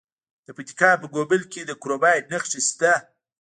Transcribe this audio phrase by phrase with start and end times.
[0.45, 2.93] د پکتیکا په ګومل کې د کرومایټ نښې شته.